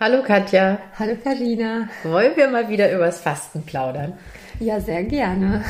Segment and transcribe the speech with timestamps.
[0.00, 0.78] Hallo Katja.
[0.98, 1.88] Hallo Karina.
[2.02, 4.14] Wollen wir mal wieder übers Fasten plaudern?
[4.58, 5.62] Ja, sehr gerne.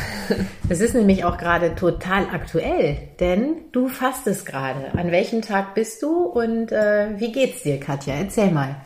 [0.71, 4.95] Es ist nämlich auch gerade total aktuell, denn du fastest gerade.
[4.97, 8.15] An welchem Tag bist du und äh, wie geht's dir, Katja?
[8.15, 8.77] Erzähl mal.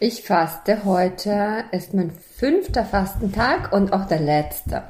[0.00, 0.86] Ich faste.
[0.86, 4.84] Heute ist mein fünfter Fastentag und auch der letzte.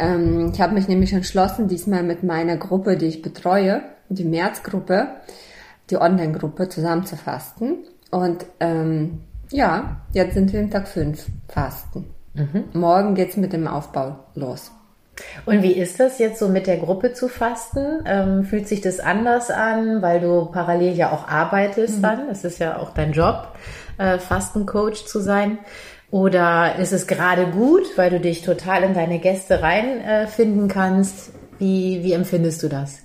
[0.00, 5.10] Ähm, ich habe mich nämlich entschlossen, diesmal mit meiner Gruppe, die ich betreue, die Märzgruppe,
[5.90, 7.84] die Online-Gruppe, zusammen zu fasten.
[8.10, 9.20] Und ähm,
[9.50, 12.06] ja, jetzt sind wir im Tag 5 Fasten.
[12.34, 12.64] Mhm.
[12.72, 14.70] Morgen geht's mit dem Aufbau los.
[15.44, 18.02] Und wie ist das jetzt so mit der Gruppe zu fasten?
[18.06, 22.02] Ähm, fühlt sich das anders an, weil du parallel ja auch arbeitest mhm.
[22.02, 22.28] dann?
[22.28, 23.48] Das ist ja auch dein Job,
[23.98, 25.58] äh, Fastencoach zu sein.
[26.10, 31.30] Oder ist es gerade gut, weil du dich total in deine Gäste reinfinden äh, kannst?
[31.58, 32.98] Wie, wie empfindest du das?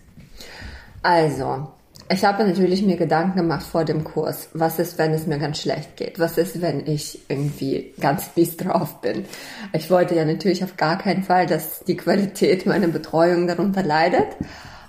[1.04, 1.68] Also,
[2.08, 4.50] ich habe natürlich mir Gedanken gemacht vor dem Kurs.
[4.54, 6.20] Was ist, wenn es mir ganz schlecht geht?
[6.20, 9.26] Was ist, wenn ich irgendwie ganz mies drauf bin?
[9.74, 14.28] Ich wollte ja natürlich auf gar keinen Fall, dass die Qualität meiner Betreuung darunter leidet.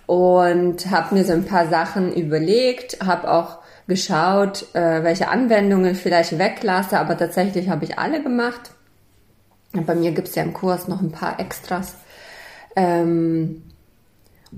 [0.05, 5.99] Und habe mir so ein paar Sachen überlegt, habe auch geschaut, äh, welche Anwendungen ich
[5.99, 8.71] vielleicht weglasse, aber tatsächlich habe ich alle gemacht.
[9.73, 11.97] Bei mir gibt es ja im Kurs noch ein paar Extras.
[12.77, 13.63] Ähm,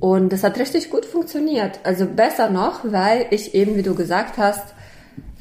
[0.00, 1.80] und das hat richtig gut funktioniert.
[1.84, 4.74] Also besser noch, weil ich eben, wie du gesagt hast,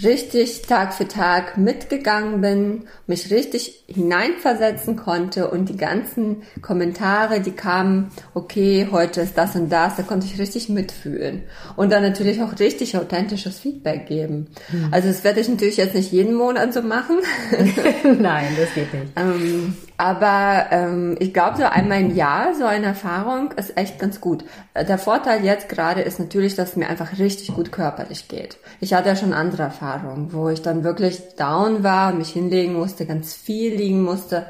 [0.03, 7.51] richtig Tag für Tag mitgegangen bin, mich richtig hineinversetzen konnte und die ganzen Kommentare, die
[7.51, 11.43] kamen, okay, heute ist das und das, da konnte ich richtig mitfühlen
[11.75, 14.47] und dann natürlich auch richtig authentisches Feedback geben.
[14.71, 14.89] Mhm.
[14.91, 17.17] Also das werde ich natürlich jetzt nicht jeden Monat so machen.
[18.19, 19.13] Nein, das geht nicht.
[19.15, 24.21] ähm, aber ähm, ich glaube, so einmal im Jahr so eine Erfahrung ist echt ganz
[24.21, 24.45] gut.
[24.75, 28.57] Der Vorteil jetzt gerade ist natürlich, dass es mir einfach richtig gut körperlich geht.
[28.79, 29.86] Ich hatte ja schon andere Erfahrungen,
[30.31, 34.45] wo ich dann wirklich down war, mich hinlegen musste, ganz viel liegen musste.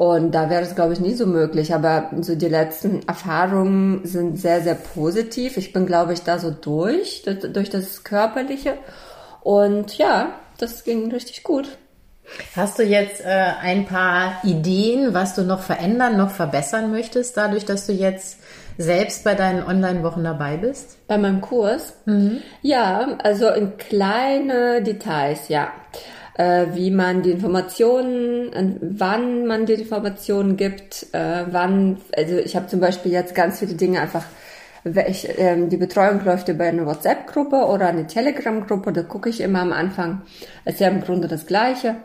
[0.00, 1.74] Und da wäre es, glaube ich, nie so möglich.
[1.74, 5.58] Aber so die letzten Erfahrungen sind sehr, sehr positiv.
[5.58, 8.78] Ich bin, glaube ich, da so durch, durch das Körperliche.
[9.42, 11.68] Und ja, das ging richtig gut.
[12.56, 17.64] Hast du jetzt äh, ein paar Ideen, was du noch verändern, noch verbessern möchtest, dadurch,
[17.64, 18.38] dass du jetzt
[18.80, 21.06] selbst bei deinen Online-Wochen dabei bist?
[21.06, 21.94] Bei meinem Kurs?
[22.06, 22.38] Mhm.
[22.62, 25.72] Ja, also in kleine Details, ja.
[26.34, 32.68] Äh, wie man die Informationen, wann man die Informationen gibt, äh, wann, also ich habe
[32.68, 34.24] zum Beispiel jetzt ganz viele Dinge einfach
[35.08, 39.60] ich, ähm, die Betreuung läuft über eine WhatsApp-Gruppe oder eine Telegram-Gruppe, da gucke ich immer
[39.60, 40.22] am Anfang.
[40.64, 41.96] Es ist ja im Grunde das Gleiche.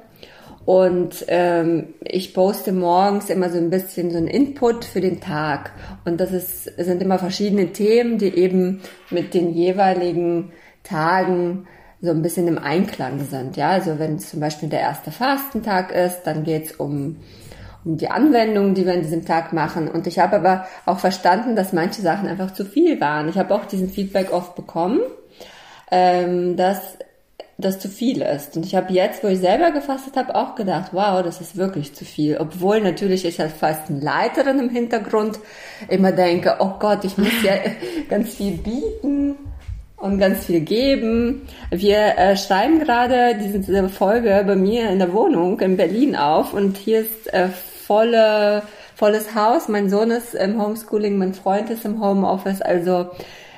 [0.66, 5.72] Und ähm, ich poste morgens immer so ein bisschen so ein Input für den Tag.
[6.06, 8.82] Und das ist, sind immer verschiedene Themen, die eben
[9.12, 10.52] mit den jeweiligen
[10.84, 11.68] Tagen
[12.02, 13.58] so ein bisschen im Einklang sind.
[13.58, 17.18] Ja, also wenn zum Beispiel der erste Fastentag ist, dann geht's um,
[17.84, 19.88] um die Anwendungen, die wir an diesem Tag machen.
[19.88, 23.30] Und ich habe aber auch verstanden, dass manche Sachen einfach zu viel waren.
[23.30, 25.00] Ich habe auch diesen Feedback oft bekommen,
[25.92, 26.98] ähm, dass
[27.58, 28.58] das zu viel ist.
[28.58, 31.94] Und ich habe jetzt, wo ich selber gefastet habe, auch gedacht, wow, das ist wirklich
[31.94, 32.38] zu viel.
[32.38, 35.40] Obwohl natürlich ich als Fastenleiterin im Hintergrund
[35.88, 37.54] immer denke, oh Gott, ich muss ja
[38.10, 39.36] ganz viel bieten
[39.98, 41.44] und ganz viel geben.
[41.72, 46.76] Wir äh, schreiben gerade diese Folge bei mir in der Wohnung in Berlin auf und
[46.76, 48.64] hier ist äh, volle,
[48.96, 49.70] volles Haus.
[49.70, 53.12] Mein Sohn ist im Homeschooling, mein Freund ist im Homeoffice, also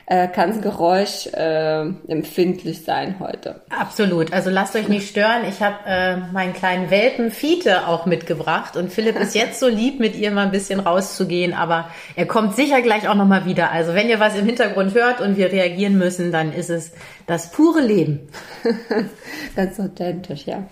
[0.10, 3.62] äh, kann es Geräusch äh, empfindlich sein heute.
[3.70, 4.32] Absolut.
[4.32, 5.42] Also lasst euch nicht stören.
[5.50, 10.00] Ich habe äh, meinen kleinen Welpen Fiete auch mitgebracht und Philipp ist jetzt so lieb,
[10.00, 13.72] mit ihr mal ein bisschen rauszugehen, aber er kommt sicher gleich auch nochmal wieder.
[13.72, 16.94] Also wenn ihr was im Hintergrund hört und wir reagieren müssen, dann ist es
[17.26, 18.30] das pure Leben.
[19.58, 20.64] Ganz authentisch, ja.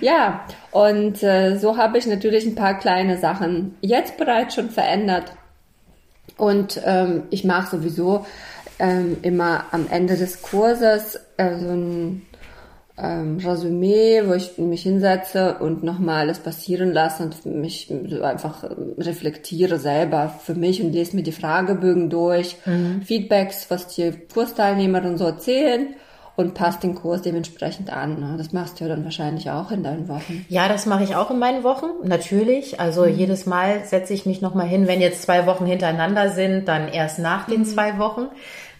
[0.00, 5.32] Ja, und äh, so habe ich natürlich ein paar kleine Sachen jetzt bereits schon verändert.
[6.36, 8.26] Und ähm, ich mache sowieso
[8.78, 12.22] ähm, immer am Ende des Kurses äh, so ein
[12.98, 18.64] ähm, Resümee, wo ich mich hinsetze und nochmal alles passieren lasse und mich so einfach
[18.64, 23.02] ähm, reflektiere selber für mich und lese mir die Fragebögen durch, mhm.
[23.02, 25.94] Feedbacks, was die Kursteilnehmerinnen so erzählen
[26.36, 28.20] und passt den Kurs dementsprechend an.
[28.20, 28.34] Ne?
[28.38, 30.44] Das machst du ja dann wahrscheinlich auch in deinen Wochen.
[30.48, 32.78] Ja, das mache ich auch in meinen Wochen, natürlich.
[32.78, 33.14] Also mhm.
[33.14, 34.86] jedes Mal setze ich mich nochmal hin.
[34.86, 37.64] Wenn jetzt zwei Wochen hintereinander sind, dann erst nach den mhm.
[37.64, 38.28] zwei Wochen.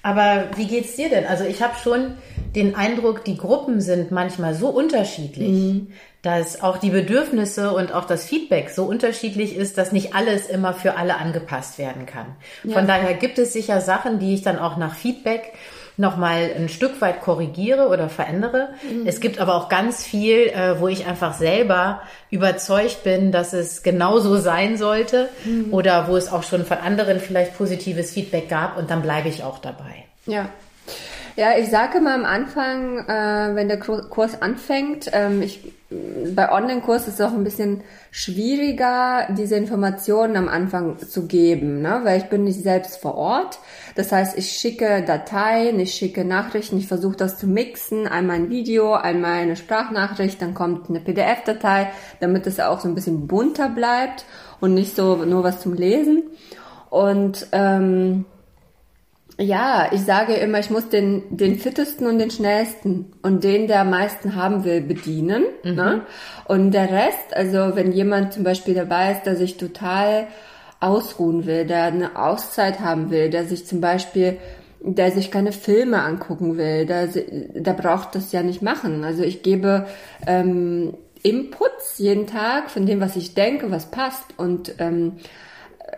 [0.07, 1.27] Aber wie geht's dir denn?
[1.27, 2.15] Also ich habe schon
[2.55, 5.89] den Eindruck, die Gruppen sind manchmal so unterschiedlich, mhm.
[6.23, 10.75] dass auch die Bedürfnisse und auch das Feedback so unterschiedlich ist, dass nicht alles immer
[10.75, 12.37] für alle angepasst werden kann.
[12.63, 12.75] Ja.
[12.75, 15.55] Von daher gibt es sicher Sachen, die ich dann auch nach Feedback
[15.97, 18.71] nochmal ein Stück weit korrigiere oder verändere.
[18.83, 19.07] Mhm.
[19.07, 23.83] Es gibt aber auch ganz viel, äh, wo ich einfach selber überzeugt bin, dass es
[23.83, 25.73] genauso sein sollte mhm.
[25.73, 29.43] oder wo es auch schon von anderen vielleicht positives Feedback gab und dann bleibe ich
[29.43, 30.05] auch dabei.
[30.27, 30.49] Ja,
[31.37, 35.71] ja, ich sage mal am Anfang, äh, wenn der Kurs anfängt, ähm, ich,
[36.35, 42.01] bei Online-Kurs ist es auch ein bisschen schwieriger, diese Informationen am Anfang zu geben, ne?
[42.05, 43.59] weil ich bin nicht selbst vor Ort.
[43.97, 48.49] Das heißt, ich schicke Dateien, ich schicke Nachrichten, ich versuche das zu mixen, einmal ein
[48.49, 53.69] Video, einmal eine Sprachnachricht, dann kommt eine PDF-Datei, damit es auch so ein bisschen bunter
[53.69, 54.25] bleibt
[54.61, 56.23] und nicht so nur was zum Lesen.
[56.89, 58.25] Und ähm,
[59.39, 63.81] ja, ich sage immer, ich muss den, den fittesten und den schnellsten und den, der
[63.81, 65.45] am meisten haben will, bedienen.
[65.63, 65.75] Mhm.
[65.75, 66.01] Ne?
[66.47, 70.29] Und der Rest, also wenn jemand zum Beispiel dabei ist, der sich total
[70.81, 74.39] ausruhen will, der eine Auszeit haben will, der sich zum Beispiel,
[74.81, 79.05] der sich keine Filme angucken will, der, der braucht das ja nicht machen.
[79.05, 79.87] Also ich gebe
[80.27, 85.15] ähm, Inputs jeden Tag von dem, was ich denke, was passt und ähm,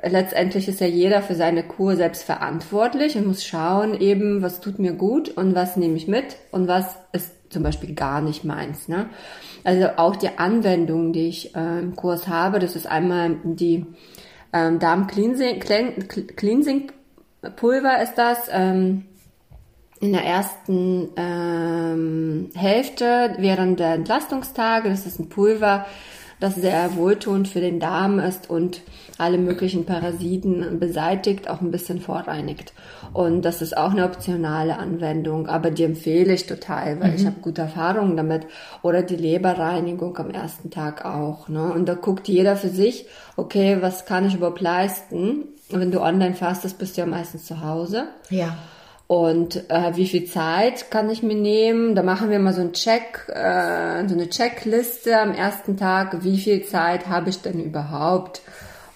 [0.03, 4.79] letztendlich ist ja jeder für seine Kur selbst verantwortlich und muss schauen eben, was tut
[4.79, 8.89] mir gut und was nehme ich mit und was ist zum Beispiel gar nicht meins.
[8.89, 9.09] Ne?
[9.65, 13.87] Also auch die Anwendungen, die ich äh, im Kurs habe, das ist einmal die
[14.53, 16.93] ähm, Darm-Cleansing Cleansing
[17.57, 18.49] Pulver ist das.
[18.51, 19.05] Ähm,
[20.01, 25.87] in der ersten ähm, Hälfte während der Entlastungstage, das ist ein Pulver,
[26.41, 28.83] das sehr wohltuend für den Darm ist und
[29.19, 32.73] alle möglichen Parasiten beseitigt, auch ein bisschen vorreinigt.
[33.13, 37.17] Und das ist auch eine optionale Anwendung, aber die empfehle ich total, weil mhm.
[37.17, 38.47] ich habe gute Erfahrungen damit.
[38.83, 41.49] Oder die Leberreinigung am ersten Tag auch.
[41.49, 41.73] Ne?
[41.73, 43.07] Und da guckt jeder für sich,
[43.37, 45.45] okay, was kann ich überhaupt leisten?
[45.71, 48.09] Wenn du online fastest, bist du ja meistens zu Hause.
[48.31, 48.57] Ja.
[49.09, 51.95] Und äh, wie viel Zeit kann ich mir nehmen?
[51.95, 56.23] Da machen wir mal so einen Check, äh, so eine Checkliste am ersten Tag.
[56.25, 58.43] Wie viel Zeit habe ich denn überhaupt?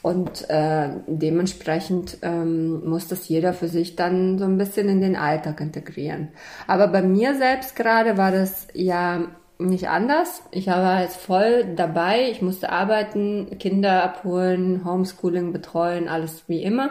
[0.03, 5.17] Und äh, dementsprechend ähm, muss das jeder für sich dann so ein bisschen in den
[5.17, 6.29] Alltag integrieren.
[6.67, 9.29] Aber bei mir selbst gerade war das ja
[9.59, 10.43] nicht anders.
[10.50, 12.29] Ich war jetzt voll dabei.
[12.31, 16.91] Ich musste arbeiten, Kinder abholen, Homeschooling betreuen, alles wie immer.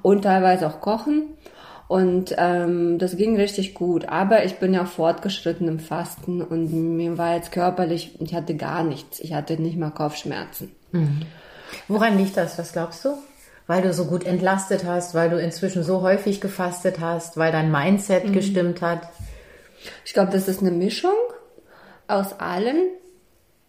[0.00, 1.35] Und teilweise auch kochen.
[1.88, 4.08] Und ähm, das ging richtig gut.
[4.08, 8.82] Aber ich bin ja fortgeschritten im Fasten und mir war jetzt körperlich, ich hatte gar
[8.82, 9.20] nichts.
[9.20, 10.72] Ich hatte nicht mal Kopfschmerzen.
[10.92, 11.22] Mhm.
[11.88, 12.58] Woran liegt das?
[12.58, 13.16] Was glaubst du?
[13.68, 17.70] Weil du so gut entlastet hast, weil du inzwischen so häufig gefastet hast, weil dein
[17.70, 18.32] Mindset mhm.
[18.32, 19.08] gestimmt hat?
[20.04, 21.14] Ich glaube, das ist eine Mischung
[22.08, 22.76] aus allem.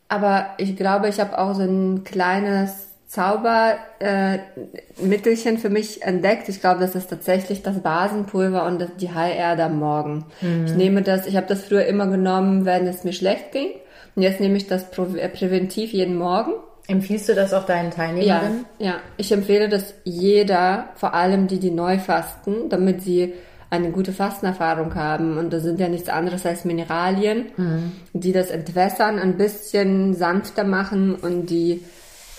[0.08, 6.50] Aber ich glaube, ich habe auch so ein kleines Zaubermittelchen äh, für mich entdeckt.
[6.50, 10.25] Ich glaube, das ist tatsächlich das Basenpulver und das, die Heilerde am Morgen.
[10.42, 10.65] Mhm.
[10.65, 13.69] Ich nehme das, ich habe das früher immer genommen, wenn es mir schlecht ging.
[14.15, 16.51] Und jetzt nehme ich das äh, präventiv jeden Morgen.
[16.88, 18.65] Empfiehlst du das auch deinen Teilnehmern?
[18.77, 18.95] Ja, ja.
[19.15, 23.36] Ich empfehle das jeder, vor allem die, die neu fasten, damit sie
[23.69, 25.38] eine gute Fastenerfahrung haben.
[25.38, 27.92] Und das sind ja nichts anderes als Mineralien, mhm.
[28.13, 31.83] die das entwässern, ein bisschen sanfter machen und die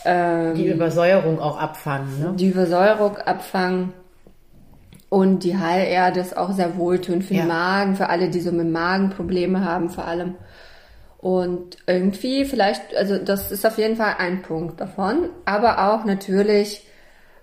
[0.09, 2.21] ähm, die Übersäuerung auch abfangen.
[2.21, 2.33] Ne?
[2.37, 3.93] Die Übersäuerung abfangen.
[5.11, 7.43] Und die Heilerde ist auch sehr wohltuend für ja.
[7.43, 10.35] den Magen, für alle, die so mit Magenprobleme haben, vor allem.
[11.19, 16.87] Und irgendwie vielleicht, also das ist auf jeden Fall ein Punkt davon, aber auch natürlich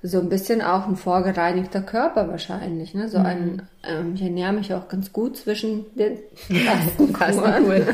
[0.01, 3.10] so ein bisschen auch ein vorgereinigter Körper wahrscheinlich, ne?
[3.10, 3.62] So ein, mhm.
[3.84, 6.19] ähm, ich ernähre mich auch ganz gut zwischen den
[7.15, 7.88] Fastenkuren.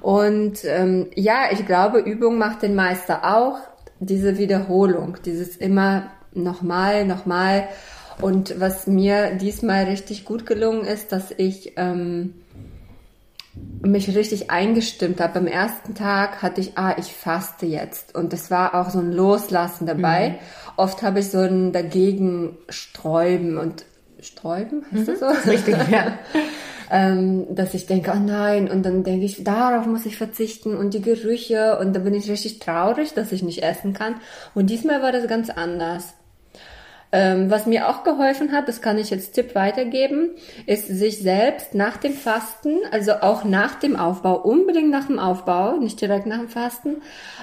[0.00, 3.58] Und ähm, ja, ich glaube, Übung macht den Meister auch.
[4.00, 7.68] Diese Wiederholung, dieses immer nochmal, nochmal.
[8.20, 12.34] Und was mir diesmal richtig gut gelungen ist, dass ich ähm,
[13.82, 15.34] mich richtig eingestimmt habe.
[15.34, 18.14] Beim ersten Tag hatte ich, ah, ich faste jetzt.
[18.14, 20.30] Und es war auch so ein Loslassen dabei.
[20.30, 20.34] Mhm.
[20.76, 23.84] Oft habe ich so ein dagegen Sträuben und
[24.20, 25.18] Sträuben, heißt mhm.
[25.18, 25.50] das so?
[25.50, 26.18] Richtig, ja.
[26.90, 30.92] ähm, dass ich denke, oh nein, und dann denke ich, darauf muss ich verzichten und
[30.92, 34.16] die Gerüche und da bin ich richtig traurig, dass ich nicht essen kann.
[34.54, 36.14] Und diesmal war das ganz anders.
[37.12, 40.30] Ähm, was mir auch geholfen hat, das kann ich jetzt Tipp weitergeben,
[40.66, 45.76] ist sich selbst nach dem Fasten, also auch nach dem Aufbau, unbedingt nach dem Aufbau,
[45.76, 47.02] nicht direkt nach dem Fasten,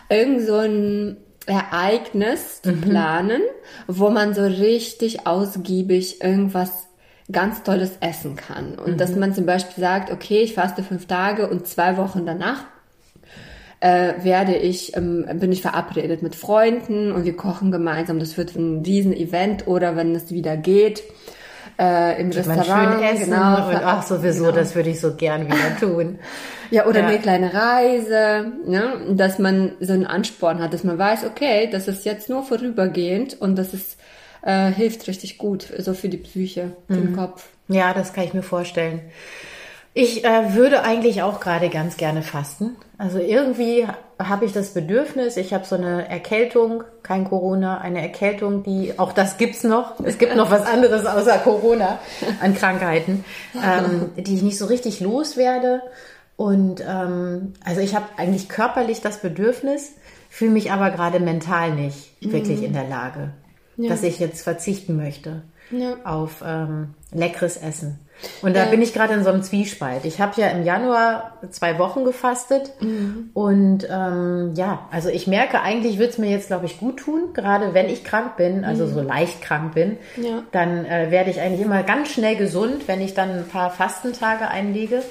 [0.10, 2.70] irgend so ein Ereignis mhm.
[2.70, 3.42] zu planen,
[3.88, 6.87] wo man so richtig ausgiebig irgendwas
[7.32, 8.76] ganz tolles essen kann.
[8.76, 8.98] Und mhm.
[8.98, 12.64] dass man zum Beispiel sagt, okay, ich faste fünf Tage und zwei Wochen danach
[13.80, 18.20] äh, werde ich, ähm, bin ich verabredet mit Freunden und wir kochen gemeinsam.
[18.20, 21.04] Das wird ein riesen Event oder wenn es wieder geht,
[21.78, 22.94] äh, im Geht Restaurant.
[22.94, 24.56] Schön essen genau, und ach sowieso, genau.
[24.56, 26.20] das würde ich so gern wieder tun.
[26.70, 27.08] Ja, oder Ja.
[27.08, 28.98] eine kleine Reise, ne?
[29.12, 33.40] dass man so einen Ansporn hat, dass man weiß, okay, das ist jetzt nur vorübergehend
[33.40, 33.97] und das ist,
[34.42, 37.08] äh, hilft richtig gut, so für die Psyche, für Mhm.
[37.08, 37.48] den Kopf.
[37.68, 39.02] Ja, das kann ich mir vorstellen.
[39.94, 42.76] Ich äh, würde eigentlich auch gerade ganz gerne fasten.
[43.00, 43.88] Also irgendwie
[44.20, 49.12] habe ich das Bedürfnis, ich habe so eine Erkältung, kein Corona, eine Erkältung, die, auch
[49.12, 52.00] das gibt's noch, es gibt noch was anderes außer Corona
[52.42, 53.26] an Krankheiten,
[53.56, 55.82] ähm, die ich nicht so richtig loswerde.
[56.36, 59.94] Und ähm, also ich habe eigentlich körperlich das Bedürfnis,
[60.30, 63.32] fühle mich aber gerade mental nicht wirklich in der Lage,
[63.78, 65.96] dass ich jetzt verzichten möchte Ja.
[66.04, 68.00] auf ähm, leckeres Essen.
[68.42, 68.72] Und da Ja.
[68.72, 70.04] bin ich gerade in so einem Zwiespalt.
[70.06, 72.74] Ich habe ja im Januar zwei Wochen gefastet
[73.34, 77.34] und ähm, ja, also ich merke, eigentlich wird es mir jetzt, glaube ich, gut tun,
[77.34, 80.42] gerade wenn ich krank bin, also so leicht krank bin, Ja.
[80.52, 84.48] dann äh, werde ich eigentlich immer ganz schnell gesund, wenn ich dann ein paar Fastentage
[84.48, 85.04] einlege.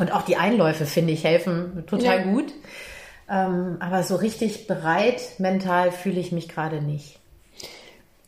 [0.00, 2.22] Und auch die Einläufe, finde ich, helfen total Ja.
[2.24, 2.52] gut.
[3.30, 7.17] Ähm, aber so richtig bereit mental fühle ich mich gerade nicht.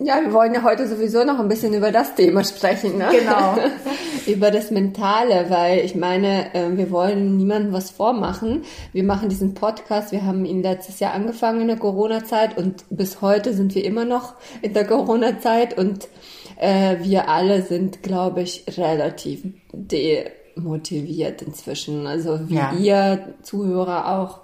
[0.03, 3.09] Ja, wir wollen ja heute sowieso noch ein bisschen über das Thema sprechen, ne?
[3.13, 3.57] Genau.
[4.27, 8.63] über das Mentale, weil ich meine, äh, wir wollen niemandem was vormachen.
[8.95, 13.21] Wir machen diesen Podcast, wir haben ihn letztes Jahr angefangen in der Corona-Zeit und bis
[13.21, 16.09] heute sind wir immer noch in der Corona-Zeit und
[16.57, 19.43] äh, wir alle sind, glaube ich, relativ
[19.75, 22.07] demotiviert inzwischen.
[22.07, 22.73] Also wie Ja.
[22.73, 24.41] ihr Zuhörer auch.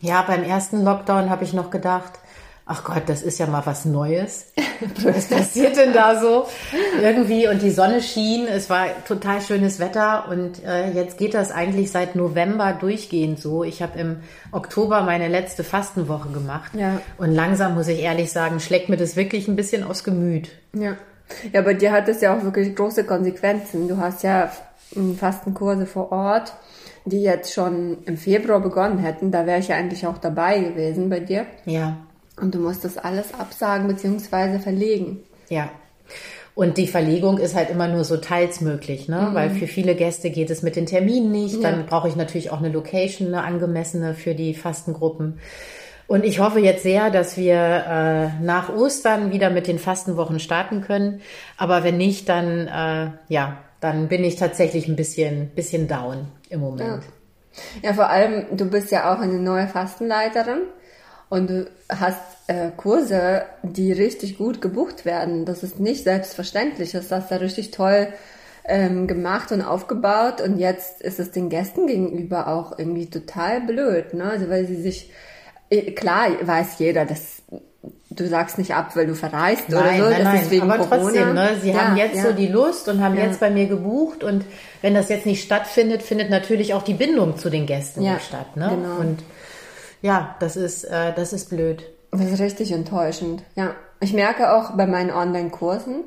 [0.00, 2.12] Ja, beim ersten Lockdown habe ich noch gedacht,
[2.66, 4.52] ach Gott, das ist ja mal was Neues.
[5.04, 6.46] Was passiert denn da so?
[7.00, 11.50] Irgendwie und die Sonne schien, es war total schönes Wetter und äh, jetzt geht das
[11.52, 13.62] eigentlich seit November durchgehend so.
[13.64, 14.16] Ich habe im
[14.50, 17.00] Oktober meine letzte Fastenwoche gemacht Ja.
[17.18, 20.50] und langsam muss ich ehrlich sagen, schlägt mir das wirklich ein bisschen aufs Gemüt.
[20.72, 20.96] Ja.
[21.52, 23.88] Ja, bei dir hat es ja auch wirklich große Konsequenzen.
[23.88, 24.50] Du hast ja
[25.18, 26.52] Fastenkurse vor Ort,
[27.04, 29.30] die jetzt schon im Februar begonnen hätten.
[29.30, 31.46] Da wäre ich ja eigentlich auch dabei gewesen bei dir.
[31.64, 31.96] Ja,
[32.40, 34.58] Und du musst das alles absagen bzw.
[34.58, 35.20] verlegen.
[35.48, 35.70] Ja.
[36.54, 39.30] Und die Verlegung ist halt immer nur so teils möglich, ne?
[39.32, 41.64] Weil für viele Gäste geht es mit den Terminen nicht.
[41.64, 45.38] Dann brauche ich natürlich auch eine Location, eine angemessene für die Fastengruppen.
[46.08, 50.82] Und ich hoffe jetzt sehr, dass wir äh, nach Ostern wieder mit den Fastenwochen starten
[50.82, 51.22] können.
[51.56, 56.60] Aber wenn nicht, dann äh, ja, dann bin ich tatsächlich ein bisschen, bisschen down im
[56.60, 57.02] Moment.
[57.82, 60.60] Ja, vor allem, du bist ja auch eine neue Fastenleiterin
[61.32, 65.46] und du hast äh, Kurse, die richtig gut gebucht werden.
[65.46, 66.92] Das ist nicht selbstverständlich.
[66.92, 68.08] Das hast du richtig toll
[68.66, 74.12] ähm, gemacht und aufgebaut und jetzt ist es den Gästen gegenüber auch irgendwie total blöd,
[74.12, 74.24] ne?
[74.24, 75.10] Also weil sie sich
[75.70, 77.40] äh, klar weiß jeder, dass
[78.10, 80.42] du sagst nicht ab, weil du verreist Nein, oder so, nein, das nein.
[80.42, 81.02] ist wegen aber Corona.
[81.02, 81.48] trotzdem, ne?
[81.62, 82.24] Sie Ja, haben jetzt ja.
[82.24, 83.24] so die Lust und haben Ja.
[83.24, 84.44] jetzt bei mir gebucht und
[84.82, 88.68] wenn das jetzt nicht stattfindet, findet natürlich auch die Bindung zu den Gästen statt, ne?
[88.70, 89.00] genau.
[89.00, 89.20] Und
[90.02, 91.84] ja, das ist, äh, das ist blöd.
[92.10, 93.42] Das ist richtig enttäuschend.
[93.54, 96.04] Ja, ich merke auch bei meinen Online-Kursen,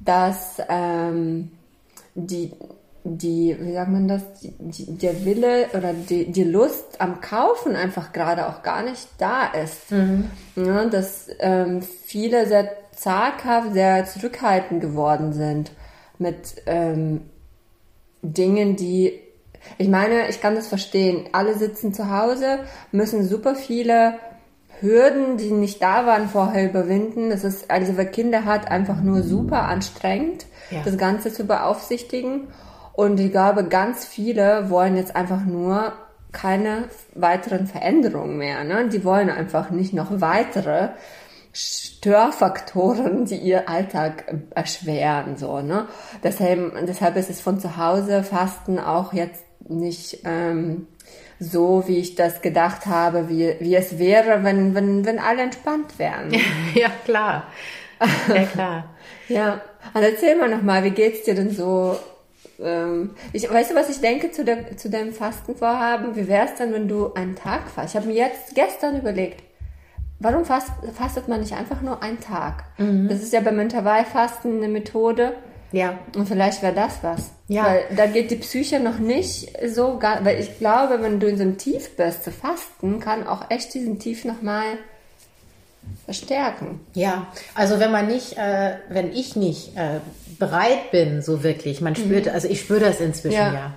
[0.00, 1.50] dass ähm,
[2.14, 2.52] die,
[3.02, 7.76] die, wie sagt man das, die, die, der Wille oder die, die Lust am Kaufen
[7.76, 9.90] einfach gerade auch gar nicht da ist.
[10.56, 15.72] Ja, dass ähm, viele sehr zaghaft, sehr zurückhaltend geworden sind
[16.18, 17.22] mit ähm,
[18.22, 19.20] Dingen, die
[19.78, 21.26] ich meine, ich kann das verstehen.
[21.32, 22.60] Alle sitzen zu Hause,
[22.92, 24.14] müssen super viele
[24.80, 27.30] Hürden, die nicht da waren, vorher überwinden.
[27.30, 30.82] Das ist, also wer Kinder hat, einfach nur super anstrengend, Ja.
[30.84, 32.48] das Ganze zu beaufsichtigen.
[32.92, 35.92] Und ich glaube, ganz viele wollen jetzt einfach nur
[36.32, 38.64] keine weiteren Veränderungen mehr.
[38.64, 38.88] Ne?
[38.88, 40.90] Die wollen einfach nicht noch weitere
[41.52, 45.86] Störfaktoren, die ihr Alltag erschweren, so, ne?
[46.24, 50.86] Deshalb, deshalb ist es von zu Hause Fasten auch jetzt nicht ähm,
[51.40, 55.98] so, wie ich das gedacht habe, wie, wie es wäre, wenn, wenn, wenn alle entspannt
[55.98, 56.32] wären.
[56.74, 57.48] ja, klar.
[58.28, 58.90] Ja, klar.
[59.26, 59.62] Ja,
[59.94, 61.98] und erzähl mal nochmal, wie geht's dir denn so?
[62.60, 66.14] Ähm, ich, weißt du, was ich denke zu, der, zu deinem Fastenvorhaben?
[66.14, 67.94] Wie wär's denn, wenn du einen Tag fast?
[67.94, 69.42] Ich habe mir jetzt gestern überlegt,
[70.18, 72.64] warum fast, fastet man nicht einfach nur einen Tag?
[73.08, 75.34] Das ist ja beim Intervallfasten eine Methode.
[75.74, 75.98] Ja.
[76.14, 77.32] Und vielleicht wäre das was.
[77.48, 77.66] Ja.
[77.66, 81.36] Weil da geht die Psyche noch nicht so gar, weil ich glaube, wenn du in
[81.36, 84.78] so einem Tief bist, zu fasten, kann auch echt diesen Tief nochmal
[86.04, 86.80] verstärken.
[86.94, 89.98] Ja, also wenn man nicht, äh, wenn ich nicht äh,
[90.38, 93.52] bereit bin, so wirklich, man spürt, also ich spüre das inzwischen Ja.
[93.52, 93.74] ja.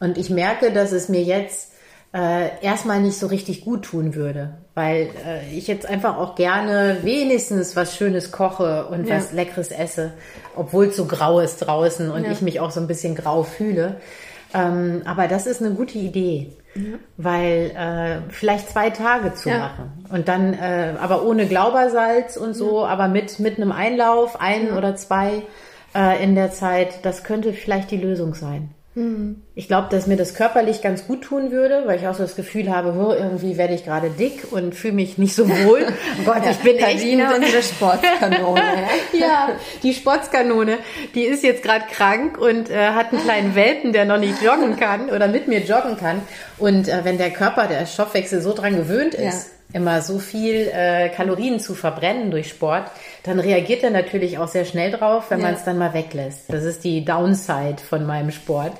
[0.00, 1.72] Und ich merke, dass es mir jetzt
[2.14, 6.98] äh, erstmal nicht so richtig gut tun würde, weil äh, ich jetzt einfach auch gerne
[7.02, 9.16] wenigstens was Schönes koche und ja.
[9.16, 10.12] was Leckeres esse,
[10.54, 12.30] obwohl es so grau ist draußen und ja.
[12.30, 13.96] ich mich auch so ein bisschen grau fühle.
[14.54, 16.82] Ähm, aber das ist eine gute Idee, ja.
[17.16, 22.86] weil äh, vielleicht zwei Tage zu machen und dann, äh, aber ohne Glaubersalz und so,
[22.86, 25.42] aber mit mit einem Einlauf, ein oder zwei
[25.94, 28.70] äh, in der Zeit, das könnte vielleicht die Lösung sein.
[28.96, 29.42] Mhm.
[29.54, 32.34] Ich glaube, dass mir das körperlich ganz gut tun würde, weil ich auch so das
[32.34, 35.86] Gefühl habe, oh, irgendwie werde ich gerade dick und fühle mich nicht so wohl.
[36.18, 38.62] Oh Gott, ich bin echt ein, unsere Sportskanone.
[39.12, 39.50] ja,
[39.82, 40.78] die Sportskanone,
[41.14, 44.76] die ist jetzt gerade krank und äh, hat einen kleinen Welpen, der noch nicht joggen
[44.76, 46.22] kann oder mit mir joggen kann.
[46.56, 50.70] Und äh, wenn der Körper, der Stoffwechsel so dran gewöhnt ist, ja immer so viel
[50.72, 52.90] äh, Kalorien zu verbrennen durch Sport,
[53.24, 55.46] dann reagiert er natürlich auch sehr schnell drauf, wenn ja.
[55.46, 56.44] man es dann mal weglässt.
[56.48, 58.72] Das ist die Downside von meinem Sport.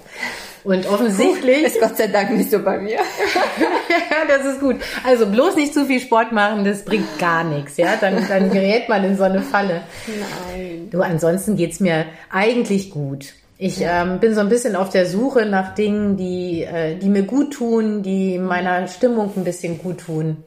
[0.64, 1.64] Und offensichtlich.
[1.64, 2.96] Ist Gott sei Dank nicht so bei mir.
[2.98, 4.76] ja, das ist gut.
[5.04, 7.96] Also bloß nicht zu viel Sport machen, das bringt gar nichts, ja.
[8.00, 9.82] Dann, dann gerät man in so eine Falle.
[10.06, 10.88] Nein.
[10.90, 13.34] Du, ansonsten geht's mir eigentlich gut.
[13.58, 17.22] Ich ähm, bin so ein bisschen auf der Suche nach Dingen, die, äh, die mir
[17.22, 20.42] gut tun, die meiner Stimmung ein bisschen gut tun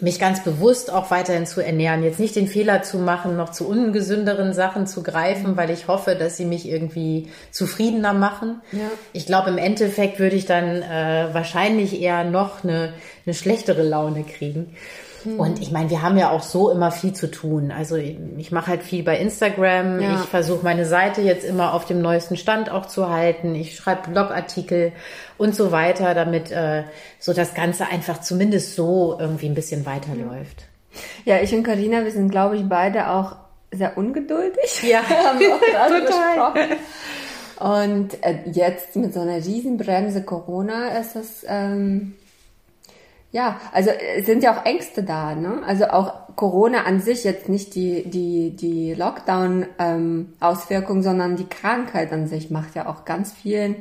[0.00, 3.66] mich ganz bewusst auch weiterhin zu ernähren, jetzt nicht den Fehler zu machen, noch zu
[3.66, 8.60] ungesünderen Sachen zu greifen, weil ich hoffe, dass sie mich irgendwie zufriedener machen.
[8.72, 8.90] Ja.
[9.12, 12.92] Ich glaube, im Endeffekt würde ich dann äh, wahrscheinlich eher noch eine,
[13.24, 14.76] eine schlechtere Laune kriegen.
[15.26, 15.40] Mhm.
[15.40, 17.70] Und ich meine, wir haben ja auch so immer viel zu tun.
[17.70, 20.00] Also ich, ich mache halt viel bei Instagram.
[20.00, 20.14] Ja.
[20.14, 23.54] Ich versuche meine Seite jetzt immer auf dem neuesten Stand auch zu halten.
[23.54, 24.92] Ich schreibe Blogartikel
[25.36, 26.84] und so weiter, damit äh,
[27.18, 30.64] so das Ganze einfach zumindest so irgendwie ein bisschen weiterläuft.
[31.24, 33.36] Ja, ich und Karina, wir sind, glaube ich, beide auch
[33.72, 34.82] sehr ungeduldig.
[34.82, 36.76] Ja, haben wir auch total.
[37.58, 42.14] Und äh, jetzt mit so einer Riesenbremse Corona ist das ähm,
[43.36, 45.60] ja, also es sind ja auch Ängste da, ne?
[45.66, 52.28] Also auch Corona an sich jetzt nicht die die die Lockdown-Auswirkung, sondern die Krankheit an
[52.28, 53.76] sich macht ja auch ganz vielen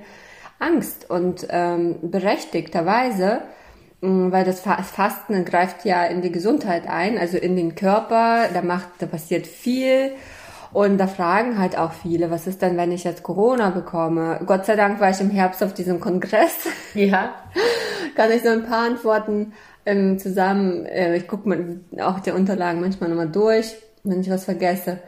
[0.59, 3.43] Angst und ähm, berechtigterweise,
[4.01, 8.49] mh, weil das Fasten greift ja in die Gesundheit ein, also in den Körper.
[8.53, 10.11] Da macht, da passiert viel
[10.75, 14.41] und da fragen halt auch viele, was ist denn, wenn ich jetzt Corona bekomme?
[14.45, 16.67] Gott sei Dank war ich im Herbst auf diesem Kongress.
[16.93, 17.33] Ja.
[18.13, 19.53] Kann ich so ein paar Antworten
[19.85, 24.43] ähm, zusammen, äh, ich gucke mir auch die Unterlagen manchmal nochmal durch, wenn ich was
[24.43, 24.99] vergesse.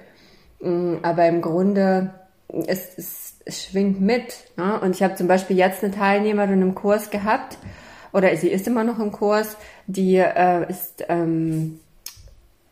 [0.61, 2.11] Ähm, aber im Grunde,
[2.47, 4.35] es, es, es schwingt mit.
[4.55, 4.79] Ne?
[4.79, 7.57] Und ich habe zum Beispiel jetzt eine Teilnehmerin im Kurs gehabt,
[8.13, 11.03] oder sie ist immer noch im Kurs, die äh, ist...
[11.09, 11.81] Ähm,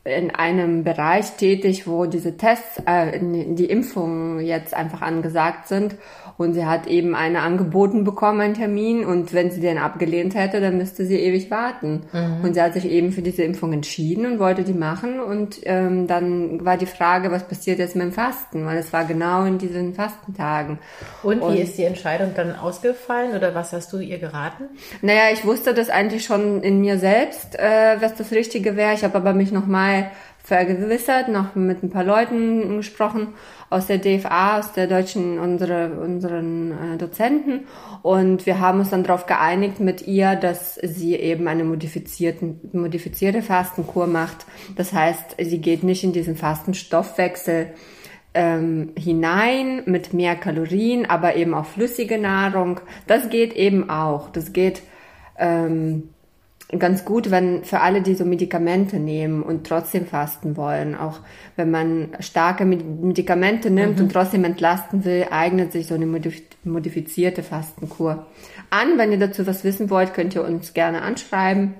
[0.05, 5.95] in einem Bereich tätig, wo diese Tests, äh, die Impfungen jetzt einfach angesagt sind.
[6.37, 9.05] Und sie hat eben eine angeboten bekommen, einen Termin.
[9.05, 12.03] Und wenn sie den abgelehnt hätte, dann müsste sie ewig warten.
[12.11, 12.43] Mhm.
[12.43, 15.19] Und sie hat sich eben für diese Impfung entschieden und wollte die machen.
[15.19, 18.65] Und ähm, dann war die Frage, was passiert jetzt mit dem Fasten?
[18.65, 20.77] Weil es war genau in diesen Fastentagen.
[21.23, 23.35] Und, und wie ist die Entscheidung dann ausgefallen?
[23.35, 24.65] Oder was hast du ihr geraten?
[25.01, 28.93] Naja, ich wusste das eigentlich schon in mir selbst, äh, was das Richtige wäre.
[28.93, 29.94] Ich habe aber mich nochmal
[30.45, 33.29] vergewissert, noch mit ein paar Leuten gesprochen
[33.71, 37.65] aus der DFA, aus der deutschen, unsere, unseren äh, Dozenten.
[38.03, 43.41] Und wir haben uns dann darauf geeinigt mit ihr, dass sie eben eine modifizierten, modifizierte
[43.41, 44.45] Fastenkur macht.
[44.75, 47.73] Das heißt, sie geht nicht in diesen Fastenstoffwechsel
[48.35, 52.81] ähm, hinein mit mehr Kalorien, aber eben auch flüssige Nahrung.
[53.07, 54.29] Das geht eben auch.
[54.29, 54.83] Das geht
[55.39, 56.09] ähm,
[56.79, 60.95] ganz gut, wenn für alle, die so Medikamente nehmen und trotzdem fasten wollen.
[60.95, 61.19] Auch
[61.55, 64.05] wenn man starke Medikamente nimmt mhm.
[64.05, 66.07] und trotzdem entlasten will, eignet sich so eine
[66.63, 68.25] modifizierte Fastenkur
[68.69, 68.97] an.
[68.97, 71.75] Wenn ihr dazu was wissen wollt, könnt ihr uns gerne anschreiben.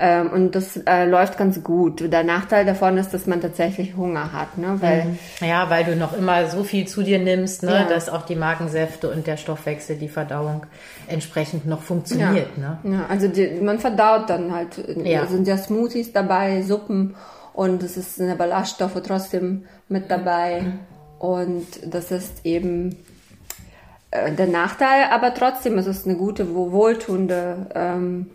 [0.00, 2.12] Ähm, und das äh, läuft ganz gut.
[2.12, 4.76] Der Nachteil davon ist, dass man tatsächlich Hunger hat, ne?
[4.80, 5.18] Weil mhm.
[5.40, 7.72] ja, weil du noch immer so viel zu dir nimmst, ne?
[7.72, 7.84] Ja.
[7.84, 10.66] dass auch die Magensäfte und der Stoffwechsel, die Verdauung
[11.08, 12.48] entsprechend noch funktioniert.
[12.56, 12.96] Ja, ne?
[12.96, 14.78] ja also die, man verdaut dann halt.
[15.04, 15.26] Ja.
[15.26, 17.16] sind ja Smoothies dabei, Suppen
[17.52, 20.60] und es ist eine Ballaststoffe trotzdem mit dabei.
[20.60, 20.78] Mhm.
[21.18, 22.96] Und das ist eben
[24.12, 28.26] äh, der Nachteil, aber trotzdem ist es eine gute, wohltuende ähm,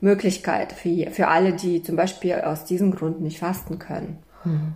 [0.00, 4.18] Möglichkeit für, für alle, die zum Beispiel aus diesem Grund nicht fasten können.
[4.44, 4.74] Mhm.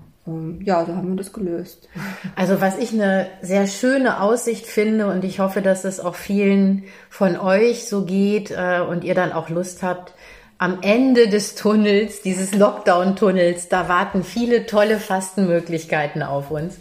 [0.64, 1.88] Ja, so haben wir das gelöst.
[2.36, 6.84] Also was ich eine sehr schöne Aussicht finde und ich hoffe, dass es auch vielen
[7.10, 10.14] von euch so geht äh, und ihr dann auch Lust habt,
[10.58, 16.76] am Ende des Tunnels, dieses Lockdown-Tunnels, da warten viele tolle Fastenmöglichkeiten auf uns.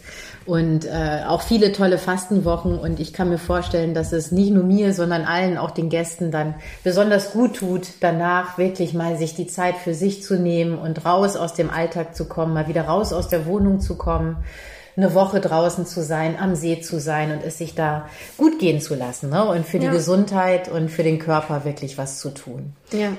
[0.46, 2.78] Und äh, auch viele tolle Fastenwochen.
[2.80, 6.32] Und ich kann mir vorstellen, dass es nicht nur mir, sondern allen, auch den Gästen
[6.32, 11.06] dann besonders gut tut, danach wirklich mal sich die Zeit für sich zu nehmen und
[11.06, 14.38] raus aus dem Alltag zu kommen, mal wieder raus aus der Wohnung zu kommen
[14.98, 18.82] eine Woche draußen zu sein, am See zu sein und es sich da gut gehen
[18.82, 19.46] zu lassen ne?
[19.46, 19.92] und für die ja.
[19.92, 22.74] Gesundheit und für den Körper wirklich was zu tun.
[22.92, 23.14] Ja.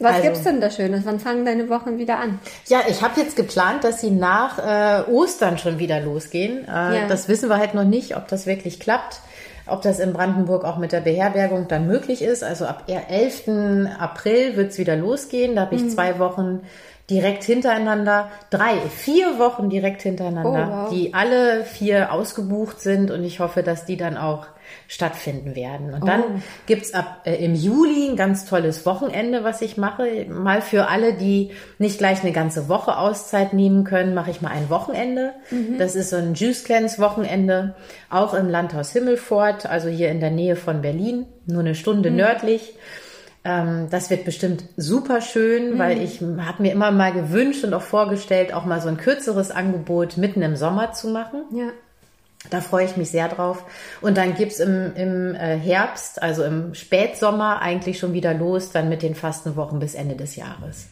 [0.00, 1.04] Was also, gibt's denn da Schönes?
[1.04, 2.38] Wann fangen deine Wochen wieder an?
[2.68, 6.64] Ja, ich habe jetzt geplant, dass sie nach äh, Ostern schon wieder losgehen.
[6.68, 7.08] Äh, ja.
[7.08, 9.20] Das wissen wir halt noch nicht, ob das wirklich klappt.
[9.66, 12.42] Ob das in Brandenburg auch mit der Beherbergung dann möglich ist.
[12.42, 13.90] Also ab 11.
[13.98, 15.56] April wird's wieder losgehen.
[15.56, 15.90] Da habe ich mhm.
[15.90, 16.62] zwei Wochen
[17.10, 20.90] direkt hintereinander, drei, vier Wochen direkt hintereinander, oh, wow.
[20.90, 24.46] die alle vier ausgebucht sind und ich hoffe, dass die dann auch
[24.86, 25.92] stattfinden werden.
[25.92, 26.40] Und dann oh.
[26.66, 30.26] gibt's ab äh, im Juli ein ganz tolles Wochenende, was ich mache.
[30.28, 34.50] Mal für alle, die nicht gleich eine ganze Woche Auszeit nehmen können, mache ich mal
[34.50, 35.32] ein Wochenende.
[35.50, 35.78] Mhm.
[35.78, 37.74] Das ist so ein Juice Cleanse Wochenende,
[38.10, 42.16] auch im Landhaus Himmelfort, also hier in der Nähe von Berlin, nur eine Stunde mhm.
[42.16, 42.74] nördlich.
[43.44, 45.78] Ähm, das wird bestimmt super schön, mhm.
[45.78, 49.50] weil ich habe mir immer mal gewünscht und auch vorgestellt, auch mal so ein kürzeres
[49.50, 51.44] Angebot mitten im Sommer zu machen.
[51.52, 51.70] Ja.
[52.50, 53.64] Da freue ich mich sehr drauf.
[54.00, 58.88] Und dann gibt's im, im äh, Herbst, also im Spätsommer, eigentlich schon wieder los, dann
[58.88, 60.86] mit den Fastenwochen bis Ende des Jahres.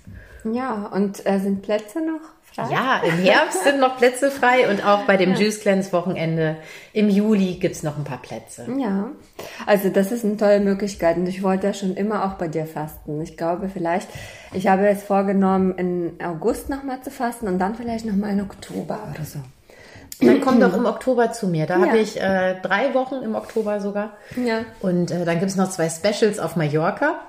[0.45, 2.73] Ja, und äh, sind Plätze noch frei?
[2.73, 5.39] Ja, im Herbst sind noch Plätze frei und auch bei dem ja.
[5.39, 6.57] Juice Cleanse Wochenende
[6.93, 8.67] im Juli gibt's noch ein paar Plätze.
[8.79, 9.11] Ja,
[9.67, 12.67] also das ist eine tolle Möglichkeit und ich wollte ja schon immer auch bei dir
[12.67, 13.21] fasten.
[13.23, 14.09] Ich glaube vielleicht,
[14.53, 19.01] ich habe jetzt vorgenommen, in August nochmal zu fasten und dann vielleicht nochmal in Oktober
[19.13, 19.41] oder so.
[20.21, 21.67] Dann komm doch im Oktober zu mir.
[21.67, 21.87] Da ja.
[21.87, 24.17] habe ich äh, drei Wochen im Oktober sogar.
[24.43, 24.61] Ja.
[24.81, 27.21] Und äh, dann gibt's noch zwei Specials auf Mallorca.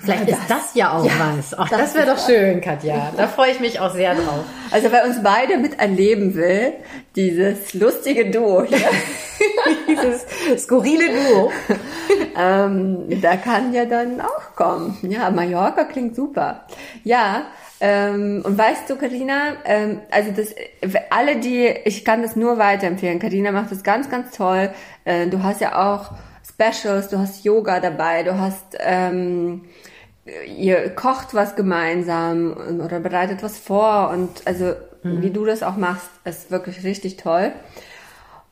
[0.00, 1.58] Vielleicht das, ist das ja auch ja, was.
[1.58, 3.12] Ach, das, das wäre doch schön, Katja.
[3.16, 4.44] Da freue ich mich auch sehr drauf.
[4.70, 6.72] Also wer uns beide miterleben will,
[7.14, 8.78] dieses lustige Duo hier.
[9.88, 11.52] dieses skurrile Duo.
[12.36, 14.96] ähm, da kann ja dann auch kommen.
[15.02, 16.64] Ja, Mallorca klingt super.
[17.04, 17.42] Ja,
[17.80, 20.54] ähm, und weißt du, Karina, ähm, also das,
[21.10, 23.18] alle die, ich kann das nur weiterempfehlen.
[23.20, 24.70] Karina macht das ganz, ganz toll.
[25.04, 26.12] Äh, du hast ja auch
[26.42, 29.66] Specials, du hast Yoga dabei, du hast, ähm,
[30.56, 35.22] ihr kocht was gemeinsam oder bereitet was vor und also mhm.
[35.22, 37.52] wie du das auch machst, ist wirklich richtig toll.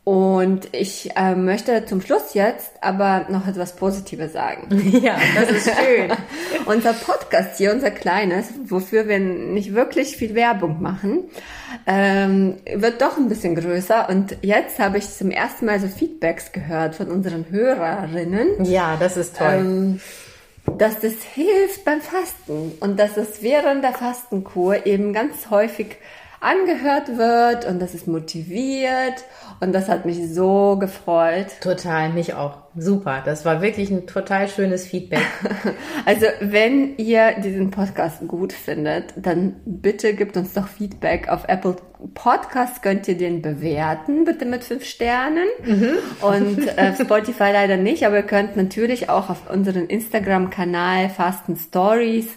[0.07, 4.69] Und ich äh, möchte zum Schluss jetzt aber noch etwas Positives sagen.
[5.01, 6.13] Ja, das ist schön.
[6.65, 11.25] unser Podcast hier, unser kleines, wofür wir nicht wirklich viel Werbung machen,
[11.85, 14.07] ähm, wird doch ein bisschen größer.
[14.07, 18.63] Und jetzt habe ich zum ersten Mal so Feedbacks gehört von unseren Hörerinnen.
[18.63, 19.55] Ja, das ist toll.
[19.59, 19.99] Ähm,
[20.77, 25.97] dass das hilft beim Fasten und dass es während der Fastenkur eben ganz häufig
[26.39, 29.23] angehört wird und dass es motiviert
[29.59, 31.47] und das hat mich so gefreut.
[31.61, 32.57] Total, mich auch.
[32.75, 33.23] Super.
[33.25, 35.25] Das war wirklich ein total schönes Feedback.
[36.05, 41.27] Also, wenn ihr diesen Podcast gut findet, dann bitte gebt uns doch Feedback.
[41.27, 41.75] Auf Apple
[42.13, 45.47] Podcast könnt ihr den bewerten, bitte mit fünf Sternen.
[45.65, 45.97] Mhm.
[46.21, 52.27] Und äh, Spotify leider nicht, aber ihr könnt natürlich auch auf unseren Instagram-Kanal Fasten Stories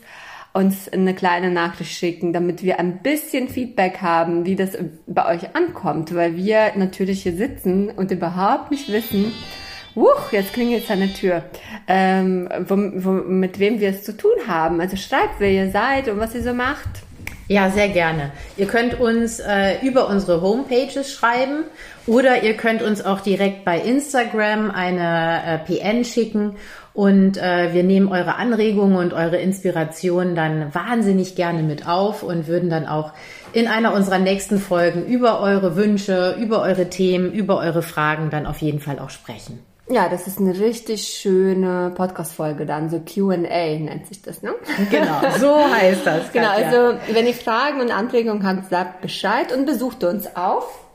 [0.52, 5.54] uns eine kleine Nachricht schicken, damit wir ein bisschen Feedback haben, wie das bei euch
[5.54, 9.32] ankommt, weil wir natürlich hier sitzen und überhaupt nicht wissen,
[9.96, 11.42] Wuch, jetzt klingelt es an der Tür.
[11.88, 14.80] Ähm, wo, wo, mit wem wir es zu tun haben.
[14.80, 16.88] Also schreibt, wer ihr seid und was ihr so macht.
[17.48, 18.30] Ja, sehr gerne.
[18.56, 21.64] Ihr könnt uns äh, über unsere Homepages schreiben
[22.06, 26.54] oder ihr könnt uns auch direkt bei Instagram eine äh, PN schicken
[26.92, 32.48] und äh, wir nehmen eure Anregungen und eure Inspirationen dann wahnsinnig gerne mit auf und
[32.48, 33.12] würden dann auch
[33.52, 38.46] in einer unserer nächsten Folgen über eure Wünsche, über eure Themen, über eure Fragen dann
[38.46, 39.60] auf jeden Fall auch sprechen.
[39.88, 44.54] Ja, das ist eine richtig schöne Podcast-Folge dann, so Q&A nennt sich das, ne?
[44.88, 46.32] Genau, so heißt das.
[46.32, 50.89] genau, also wenn ihr Fragen und Anregungen habt, sagt Bescheid und besucht uns auf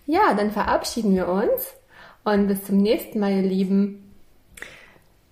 [0.06, 1.74] Ja, dann verabschieden wir uns
[2.24, 4.05] und bis zum nächsten Mal, ihr Lieben.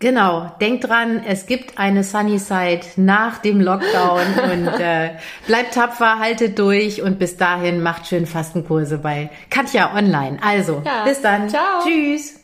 [0.05, 4.21] Genau, denkt dran, es gibt eine Sunnyside nach dem Lockdown
[4.53, 5.13] und äh,
[5.47, 10.37] bleibt tapfer, haltet durch und bis dahin macht schön Fastenkurse bei Katja online.
[10.45, 11.05] Also, ja.
[11.05, 11.49] bis dann.
[11.49, 11.83] Ciao.
[11.83, 12.44] Tschüss.